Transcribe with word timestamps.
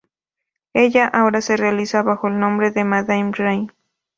Ella 0.73 1.05
ahora 1.05 1.41
se 1.41 1.57
realiza 1.57 2.01
bajo 2.01 2.27
el 2.27 2.39
nombre 2.39 2.71
de 2.71 2.83
Madame 2.83 3.33
Ray. 3.35 3.67